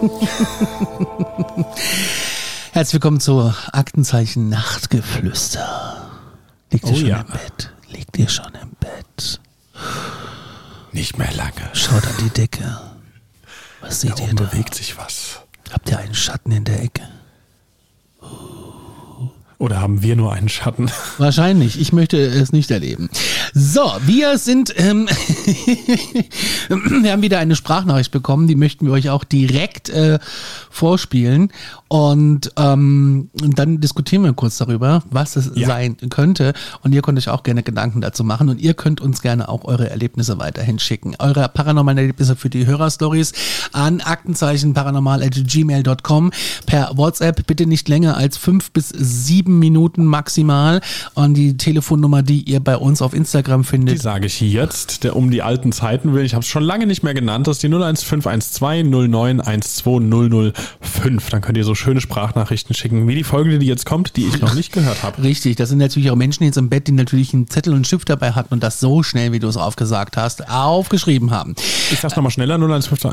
[2.72, 6.08] Herzlich willkommen zu Aktenzeichen Nachtgeflüster.
[6.70, 7.20] Liegt ihr Oh schon ja.
[7.20, 7.70] im Bett?
[7.90, 9.40] Liegt ihr schon im Bett?
[10.92, 11.52] Nicht mehr lange.
[11.74, 12.80] Schaut an die Decke.
[13.82, 14.44] Was Da seht ihr oben da?
[14.44, 15.40] bewegt sich was.
[15.70, 17.02] Habt ihr einen Schatten in der Ecke?
[19.58, 20.90] Oder haben wir nur einen Schatten?
[21.18, 21.78] Wahrscheinlich.
[21.78, 23.10] Ich möchte es nicht erleben.
[23.54, 25.08] So, wir sind, ähm,
[26.68, 30.18] wir haben wieder eine Sprachnachricht bekommen, die möchten wir euch auch direkt äh,
[30.70, 31.50] vorspielen.
[31.88, 35.66] Und ähm, dann diskutieren wir kurz darüber, was es Ja.
[35.66, 36.52] sein könnte.
[36.82, 38.48] Und ihr könnt euch auch gerne Gedanken dazu machen.
[38.48, 41.16] Und ihr könnt uns gerne auch eure Erlebnisse weiterhin schicken.
[41.18, 43.32] Eure paranormalen Erlebnisse für die Hörerstories
[43.72, 46.30] an Aktenzeichen paranormal.gmail.com
[46.66, 47.44] per WhatsApp.
[47.48, 50.80] Bitte nicht länger als fünf bis sieben Minuten maximal.
[51.14, 55.16] Und die Telefonnummer, die ihr bei uns auf Instagram Die findet, sage ich jetzt, der
[55.16, 56.24] um die alten Zeiten will.
[56.24, 57.46] Ich habe es schon lange nicht mehr genannt.
[57.46, 61.30] Das ist die 01512 09 12005.
[61.30, 64.40] Dann könnt ihr so schöne Sprachnachrichten schicken, wie die Folge, die jetzt kommt, die ich
[64.40, 65.22] noch nicht gehört habe.
[65.22, 68.08] Richtig, das sind natürlich auch Menschen jetzt im Bett, die natürlich einen Zettel und Stift
[68.08, 71.54] dabei hatten und das so schnell, wie du es aufgesagt hast, aufgeschrieben haben.
[71.90, 73.10] Ich sag's nochmal schneller, 015.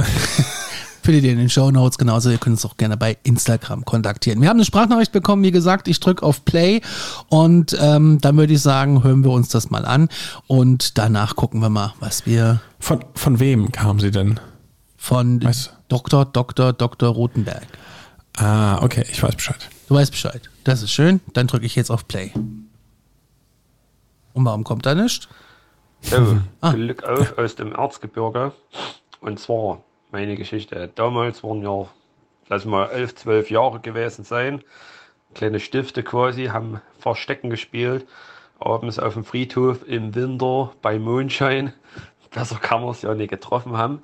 [1.08, 2.30] Findet ihr in den Show Notes genauso.
[2.30, 4.42] Ihr könnt uns auch gerne bei Instagram kontaktieren.
[4.42, 6.82] Wir haben eine Sprachnachricht bekommen, wie gesagt, ich drücke auf Play
[7.30, 10.10] und ähm, dann würde ich sagen, hören wir uns das mal an
[10.48, 14.38] und danach gucken wir mal, was wir Von, von wem kam sie denn?
[14.98, 15.72] von Was?
[15.88, 16.26] Dr.
[16.26, 16.73] Dr.
[16.73, 17.08] Dr.
[17.08, 17.66] Rotenberg.
[18.36, 19.70] Ah, okay, ich weiß Bescheid.
[19.88, 20.50] Du weißt Bescheid.
[20.66, 21.22] Das ist schön.
[21.32, 22.34] Dann drücke ich jetzt auf Play.
[24.34, 25.30] Und warum kommt da nichts?
[26.02, 26.73] So, Ah.
[26.73, 28.52] Glück auf aus dem Erzgebirge.
[29.22, 29.82] Und zwar
[30.12, 30.90] meine Geschichte.
[30.95, 31.88] Damals waren ja,
[32.50, 34.64] lass mal, elf, zwölf Jahre gewesen sein.
[35.34, 38.08] Kleine Stifte quasi, haben Verstecken gespielt.
[38.60, 41.73] Abends auf dem Friedhof im Winter bei Mondschein.
[42.32, 44.02] Besser kann man es ja nicht getroffen haben.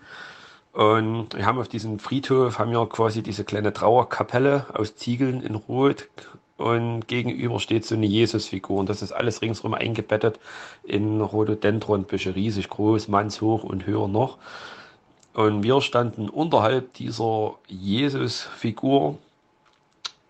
[0.74, 5.56] Und wir haben auf diesem Friedhof haben wir quasi diese kleine Trauerkapelle aus Ziegeln in
[5.56, 6.10] Rot.
[6.58, 8.80] Und gegenüber steht so eine Jesusfigur.
[8.80, 10.40] Und das ist alles ringsherum eingebettet
[10.84, 14.38] in Rhododendronbüsche, riesig groß, mannshoch und höher noch.
[15.34, 19.18] Und wir standen unterhalb dieser Jesusfigur,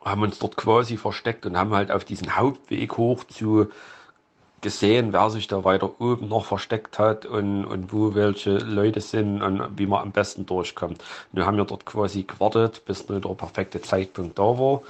[0.04, 3.68] haben uns dort quasi versteckt und haben halt auf diesen Hauptweg hoch zu
[4.62, 9.42] gesehen, wer sich da weiter oben noch versteckt hat und, und wo welche Leute sind
[9.42, 11.04] und wie man am besten durchkommt.
[11.34, 14.82] Wir haben ja dort quasi gewartet, bis nur der perfekte Zeitpunkt da war.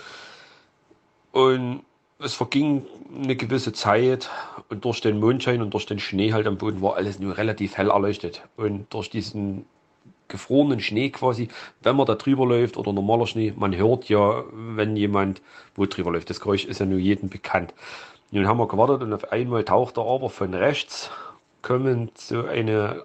[1.32, 1.82] Und
[2.20, 2.86] es verging
[3.16, 4.30] eine gewisse Zeit
[4.70, 7.76] und durch den Mondschein und durch den Schnee halt am Boden war alles nur relativ
[7.76, 8.44] hell erleuchtet.
[8.56, 9.66] Und durch diesen
[10.34, 11.48] gefrorenen Schnee quasi,
[11.84, 15.42] wenn man da drüber läuft oder normaler Schnee, man hört ja, wenn jemand
[15.76, 16.30] wo drüber läuft.
[16.30, 17.74] Das Geräusch ist ja nur jedem bekannt.
[18.32, 21.12] Nun haben wir gewartet und auf einmal taucht er aber von rechts
[21.62, 23.04] kommend so eine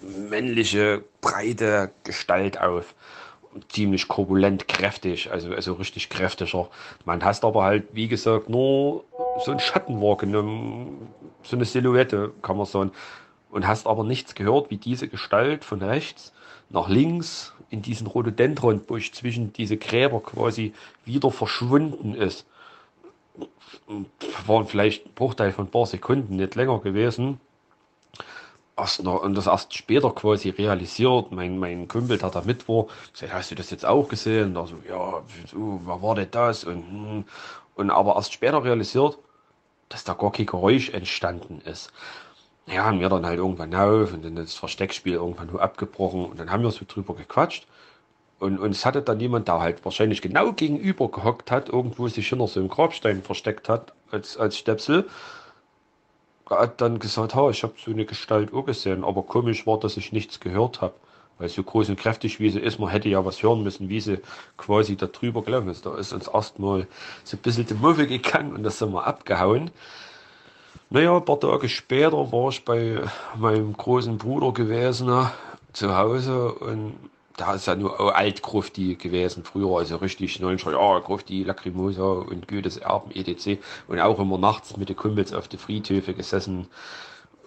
[0.00, 2.94] männliche, breite Gestalt auf.
[3.68, 6.68] Ziemlich korpulent, kräftig, also, also richtig kräftiger.
[7.04, 9.04] Man hast aber halt, wie gesagt, nur
[9.44, 11.08] so einen Schatten wahrgenommen,
[11.44, 12.90] so eine Silhouette, kann man sagen.
[13.54, 16.32] Und hast aber nichts gehört, wie diese Gestalt von rechts
[16.70, 22.46] nach links in diesen Rhododendronbusch zwischen diese Gräber quasi wieder verschwunden ist.
[24.46, 27.38] Waren vielleicht ein Bruchteil von ein paar Sekunden, nicht länger gewesen
[28.76, 31.30] erst noch, und das erst später quasi realisiert.
[31.30, 34.56] Mein, mein Kumpel, der da mit war, gesagt, hast du das jetzt auch gesehen?
[34.56, 36.64] Und so, ja, so, wer war denn das?
[36.64, 37.24] Und, hm.
[37.76, 39.16] und aber erst später realisiert,
[39.88, 41.92] dass da gar kein Geräusch entstanden ist.
[42.66, 46.50] Ja, wir dann halt irgendwann auf und dann das Versteckspiel irgendwann nur abgebrochen und dann
[46.50, 47.66] haben wir so drüber gequatscht.
[48.40, 52.48] Und, es hatte dann jemand, der halt wahrscheinlich genau gegenüber gehockt hat, irgendwo sich hinter
[52.48, 55.08] so einem Grabstein versteckt hat, als, als Stöpsel,
[56.48, 59.96] hat dann gesagt, ha, ich habe so eine Gestalt auch gesehen, aber komisch war, dass
[59.96, 60.94] ich nichts gehört habe.
[61.38, 64.00] Weil so groß und kräftig wie sie ist, man hätte ja was hören müssen, wie
[64.00, 64.20] sie
[64.56, 65.84] quasi da drüber gelaufen ist.
[65.86, 66.86] Da ist uns erstmal
[67.24, 69.70] so ein bisschen die Muffe gegangen und das sind wir abgehauen.
[70.90, 73.02] Naja, ein paar Tage später war ich bei
[73.36, 75.30] meinem großen Bruder gewesen, ne,
[75.72, 76.94] zu Hause und
[77.36, 82.76] da ist ja nur Altgrufti gewesen, früher, also richtig 90er Jahre, Grufti, Lacrimosa und Goethes
[82.76, 83.60] Erben, etc.
[83.88, 86.68] Und auch immer nachts mit den Kumpels auf die Friedhöfe gesessen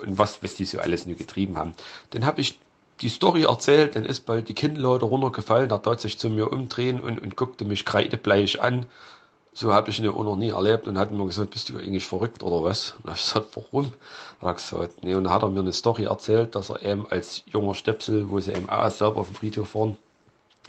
[0.02, 1.74] und was, was die so alles nur getrieben haben.
[2.10, 2.60] Dann habe ich
[3.02, 7.00] die Story erzählt, dann ist bald die Kinnlade runtergefallen, er tat sich zu mir umdrehen
[7.00, 8.88] und, und guckte mich kreidebleich an.
[9.60, 12.06] So habe ich ihn auch noch nie erlebt und hat mir gesagt, bist du eigentlich
[12.06, 12.94] verrückt oder was?
[13.02, 13.92] Und ich gesagt, warum?
[14.40, 17.42] Hat gesagt, nee, und dann hat er mir eine Story erzählt, dass er eben als
[17.48, 19.98] junger Stöpsel, wo sie eben auch selber auf dem Friedhof waren,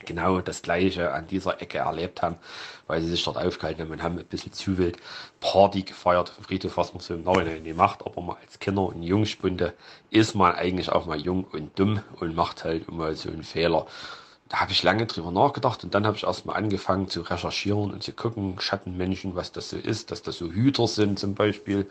[0.06, 2.36] genau das Gleiche an dieser Ecke erlebt haben,
[2.86, 4.96] weil sie sich dort aufgehalten haben und haben ein bisschen zu wild
[5.40, 8.84] Party gefeiert dem Friedhof, was man so im Nachhinein nicht macht, aber man als Kinder
[8.84, 9.74] und Jungspunde
[10.08, 13.86] ist man eigentlich auch mal jung und dumm und macht halt immer so einen Fehler
[14.48, 18.02] da habe ich lange drüber nachgedacht und dann habe ich erstmal angefangen zu recherchieren und
[18.02, 21.86] zu gucken, Schattenmenschen, was das so ist, dass das so Hüter sind zum Beispiel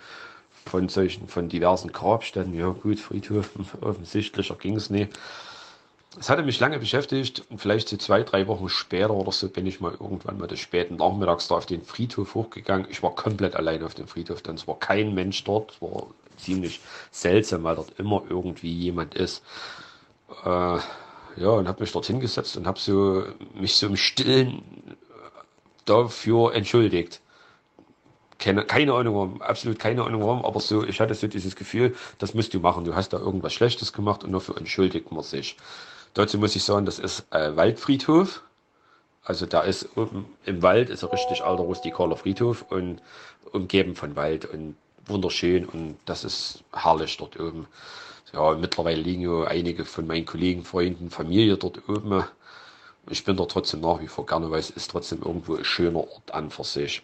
[0.66, 2.54] von solchen, von diversen Grabstätten.
[2.54, 3.52] Ja gut, Friedhof,
[3.82, 5.18] offensichtlicher ging es nicht.
[6.20, 9.68] Es hatte mich lange beschäftigt und vielleicht so zwei, drei Wochen später oder so bin
[9.68, 12.88] ich mal irgendwann mal des späten Nachmittags da auf den Friedhof hochgegangen.
[12.90, 15.74] Ich war komplett allein auf dem Friedhof, denn es war kein Mensch dort.
[15.74, 16.08] Es war
[16.38, 16.80] ziemlich
[17.12, 19.44] seltsam, weil dort immer irgendwie jemand ist.
[20.44, 20.80] Äh,
[21.38, 23.24] ja, und habe mich dort hingesetzt und habe so,
[23.54, 24.64] mich so im Stillen
[25.86, 27.22] dafür entschuldigt.
[28.40, 31.96] Keine, keine Ahnung warum, absolut keine Ahnung warum, aber so, ich hatte so dieses Gefühl,
[32.20, 32.84] das musst du machen.
[32.84, 35.58] Du hast da irgendwas Schlechtes gemacht und dafür entschuldigt man sich.
[36.14, 38.44] Dazu muss ich sagen, das ist äh, Waldfriedhof.
[39.24, 43.02] Also da ist oben im Wald ist ein richtig alter rustikaler Friedhof und
[43.52, 44.76] umgeben von Wald und
[45.10, 47.68] wunderschön und das ist herrlich dort oben
[48.34, 52.24] ja, mittlerweile liegen ja einige von meinen Kollegen, Freunden, Familie dort oben.
[53.10, 56.00] Ich bin da trotzdem nach wie vor gerne, weil es ist trotzdem irgendwo ein schöner
[56.00, 57.04] Ort an für sich.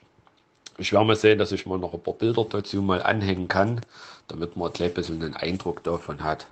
[0.77, 3.81] Ich werde mal sehen, dass ich mal noch ein paar Bilder dazu mal anhängen kann,
[4.27, 6.47] damit man ein bisschen einen Eindruck davon hat.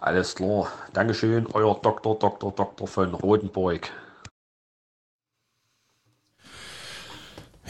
[0.00, 0.70] Alles klar.
[0.92, 2.18] Dankeschön, euer Dr.
[2.18, 2.52] Dr.
[2.52, 2.86] Dr.
[2.88, 3.90] von Rotenburg.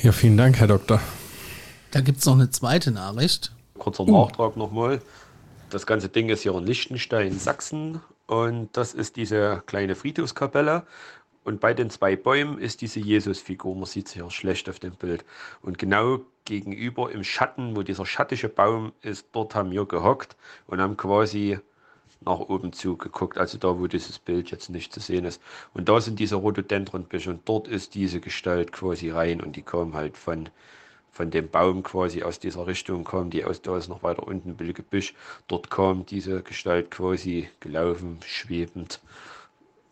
[0.03, 1.01] Ja, vielen Dank, Herr Doktor.
[1.91, 3.53] Da gibt es noch eine zweite Nachricht.
[3.79, 5.01] Kurzer Nachtrag nochmal.
[5.71, 8.01] Das ganze Ding ist hier in Liechtenstein, Sachsen.
[8.27, 10.85] Und das ist diese kleine Friedhofskapelle.
[11.43, 13.75] Und bei den zwei Bäumen ist diese Jesusfigur.
[13.75, 15.25] Man sieht sie hier schlecht auf dem Bild.
[15.63, 20.37] Und genau gegenüber im Schatten, wo dieser schattige Baum ist, dort haben wir gehockt
[20.67, 21.59] und haben quasi
[22.21, 25.41] nach oben zugeguckt, also da, wo dieses Bild jetzt nicht zu sehen ist.
[25.73, 29.95] Und da sind diese Rhododendronbüsche und dort ist diese Gestalt quasi rein und die kommen
[29.95, 30.51] halt von
[31.13, 34.57] von dem Baum quasi aus dieser Richtung kam, die aus da ist noch weiter unten
[34.59, 35.15] ein Gebüsch.
[35.49, 39.01] Dort kam diese Gestalt quasi gelaufen, schwebend,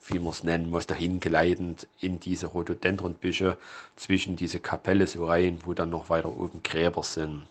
[0.07, 3.59] wie man es nennen muss, dahin gleitend in diese Rhododendronbüsche
[3.97, 7.43] zwischen diese Kapelle so rein, wo dann noch weiter oben Gräber sind.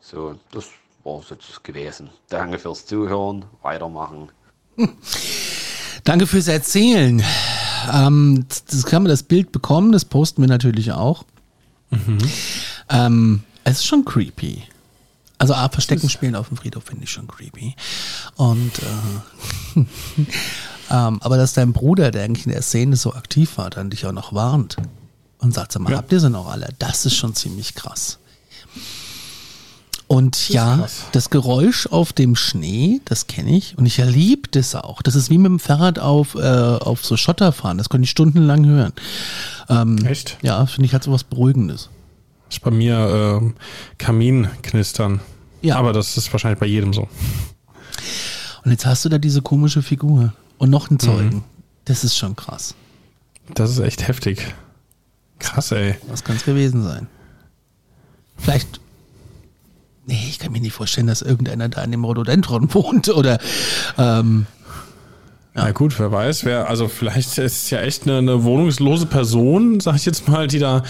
[0.00, 0.68] So, das
[1.04, 2.10] war so gewesen.
[2.28, 4.30] Danke fürs Zuhören, weitermachen.
[6.04, 7.22] Danke fürs Erzählen.
[7.92, 11.24] Ähm, das kann man das Bild bekommen, das posten wir natürlich auch.
[11.90, 12.18] Mhm.
[12.90, 14.62] Ähm, es ist schon creepy.
[15.38, 17.74] Also A, Verstecken spielen auf dem Friedhof finde ich schon creepy.
[18.36, 19.80] Und äh,
[20.90, 24.04] ähm, aber dass dein Bruder, der eigentlich in der Szene so aktiv war, dann dich
[24.04, 24.76] auch noch warnt
[25.38, 25.96] und sagt, sag mal, ja.
[25.96, 26.68] habt ihr sie noch alle?
[26.78, 28.18] Das ist schon ziemlich krass.
[30.08, 31.04] Und ja, krass.
[31.12, 35.00] das Geräusch auf dem Schnee, das kenne ich und ich liebe das auch.
[35.02, 37.78] Das ist wie mit dem Fahrrad auf, äh, auf so Schotter fahren.
[37.78, 38.92] Das könnte ich stundenlang hören.
[39.68, 40.36] Ähm, Echt?
[40.42, 41.88] Ja, finde ich hat so was Beruhigendes
[42.50, 43.52] ist bei mir äh,
[43.98, 45.20] Kaminknistern.
[45.62, 45.76] Ja.
[45.76, 47.08] Aber das ist wahrscheinlich bei jedem so.
[48.64, 51.00] Und jetzt hast du da diese komische Figur und noch einen mhm.
[51.00, 51.36] Zeugen.
[51.36, 51.44] Mhm.
[51.84, 52.74] Das ist schon krass.
[53.54, 54.54] Das ist echt heftig.
[55.38, 55.96] Krass, ey.
[56.08, 57.06] Was kann es gewesen sein?
[58.36, 58.80] Vielleicht.
[60.06, 63.38] Nee, ich kann mir nicht vorstellen, dass irgendeiner da in dem Rhododendron wohnt oder.
[63.96, 64.46] Ähm,
[65.54, 65.64] ja.
[65.64, 69.80] Na gut, wer weiß, wer, also vielleicht ist es ja echt eine, eine wohnungslose Person,
[69.80, 70.84] sag ich jetzt mal, die da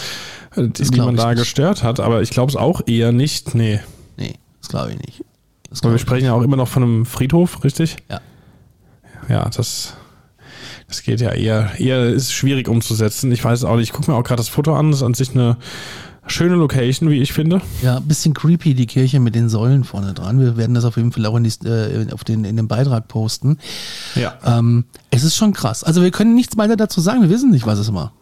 [0.56, 1.38] die, die man da nicht.
[1.38, 3.54] gestört hat, aber ich glaube es auch eher nicht.
[3.54, 3.80] Nee.
[4.16, 5.24] Nee, das glaube ich nicht.
[5.68, 7.96] Das glaub wir sprechen ja auch immer noch von einem Friedhof, richtig?
[8.08, 8.20] Ja.
[9.28, 9.94] Ja, das,
[10.88, 13.30] das geht ja eher, eher ist schwierig umzusetzen.
[13.30, 13.84] Ich weiß auch nicht.
[13.84, 14.90] Ich gucke mir auch gerade das Foto an.
[14.90, 15.56] Das ist an sich eine
[16.26, 17.60] schöne Location, wie ich finde.
[17.82, 20.40] Ja, ein bisschen creepy, die Kirche mit den Säulen vorne dran.
[20.40, 23.06] Wir werden das auf jeden Fall auch in, die, äh, auf den, in den Beitrag
[23.06, 23.58] posten.
[24.16, 24.34] Ja.
[24.44, 25.84] Ähm, es ist schon krass.
[25.84, 27.22] Also wir können nichts weiter dazu sagen.
[27.22, 28.12] Wir wissen nicht, was es war.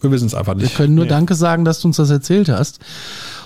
[0.00, 0.70] Wir wissen es einfach nicht.
[0.70, 1.10] Wir können nur nee.
[1.10, 2.80] Danke sagen, dass du uns das erzählt hast.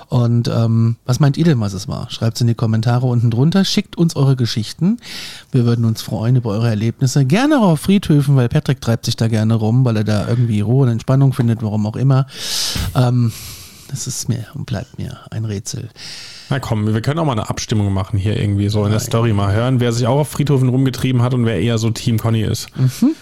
[0.08, 2.08] Und ähm, was meint ihr denn, was es war?
[2.10, 3.64] Schreibt es in die Kommentare unten drunter.
[3.64, 4.96] Schickt uns eure Geschichten.
[5.52, 7.26] Wir würden uns freuen über eure Erlebnisse.
[7.26, 10.60] Gerne auch auf Friedhöfen, weil Patrick treibt sich da gerne rum, weil er da irgendwie
[10.60, 12.26] Ruhe und Entspannung findet, warum auch immer.
[12.94, 13.32] Ähm,
[13.88, 15.90] das ist mir und bleibt mir ein Rätsel.
[16.48, 19.34] Na komm, wir können auch mal eine Abstimmung machen hier irgendwie so in der Story
[19.34, 22.42] mal hören, wer sich auch auf Friedhofen rumgetrieben hat und wer eher so Team Conny
[22.42, 22.74] ist.
[22.76, 23.14] Mhm.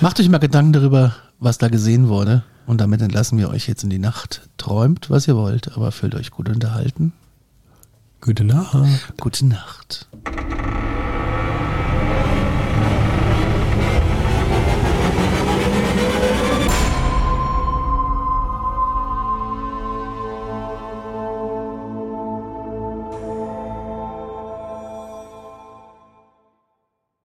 [0.00, 2.44] Macht euch mal Gedanken darüber, was da gesehen wurde.
[2.66, 4.48] Und damit entlassen wir euch jetzt in die Nacht.
[4.56, 7.12] Träumt, was ihr wollt, aber fühlt euch gut unterhalten.
[8.20, 9.14] Gute Nacht.
[9.20, 10.06] Gute Nacht.